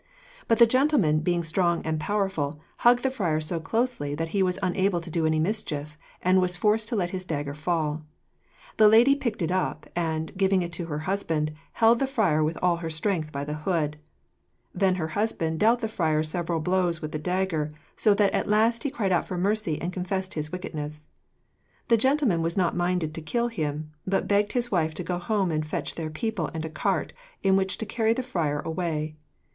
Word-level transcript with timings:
But 0.47 0.57
the 0.57 0.65
gentleman 0.65 1.19
being 1.19 1.43
strong 1.43 1.83
and 1.85 1.99
powerful, 1.99 2.59
hugged 2.79 3.03
the 3.03 3.11
friar 3.11 3.39
so 3.39 3.59
closely 3.59 4.15
that 4.15 4.29
he 4.29 4.41
was 4.41 4.57
unable 4.63 4.99
to 4.99 5.11
do 5.11 5.27
any 5.27 5.37
mischief, 5.37 5.95
and 6.23 6.41
was 6.41 6.57
forced 6.57 6.89
to 6.89 6.95
let 6.95 7.11
his 7.11 7.23
dagger 7.23 7.53
fall. 7.53 8.03
The 8.77 8.87
lady 8.87 9.13
picked 9.13 9.43
it 9.43 9.51
up, 9.51 9.85
and, 9.95 10.35
giving 10.35 10.63
it 10.63 10.73
to 10.73 10.87
her 10.87 10.97
husband, 11.05 11.51
held 11.73 11.99
the 11.99 12.07
friar 12.07 12.43
with 12.43 12.57
all 12.63 12.77
her 12.77 12.89
strength 12.89 13.31
by 13.31 13.43
the 13.45 13.53
hood. 13.53 13.97
Then 14.73 14.95
her 14.95 15.09
husband 15.09 15.59
dealt 15.59 15.81
the 15.81 15.87
friar 15.87 16.23
several 16.23 16.61
blows 16.61 16.99
with 16.99 17.11
the 17.11 17.19
dagger, 17.19 17.69
so 17.95 18.15
that 18.15 18.33
at 18.33 18.49
last 18.49 18.81
he 18.81 18.89
cried 18.89 19.13
for 19.23 19.37
mercy 19.37 19.79
and 19.79 19.93
confessed 19.93 20.33
his 20.33 20.51
wickedness. 20.51 21.03
The 21.89 21.95
gentleman 21.97 22.41
was 22.41 22.57
not 22.57 22.75
minded 22.75 23.13
to 23.13 23.21
kill 23.21 23.49
him, 23.49 23.91
but 24.07 24.27
begged 24.27 24.53
his 24.53 24.71
wife 24.71 24.95
to 24.95 25.03
go 25.03 25.19
home 25.19 25.51
and 25.51 25.63
fetch 25.63 25.93
their 25.93 26.09
people 26.09 26.49
and 26.55 26.65
a 26.65 26.71
cart, 26.71 27.13
in 27.43 27.55
which 27.55 27.77
to 27.77 27.85
carry 27.85 28.13
the 28.13 28.23
friar 28.23 28.61
away. 28.61 29.15